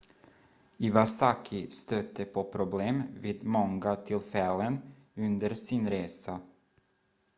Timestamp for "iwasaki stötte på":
0.79-2.43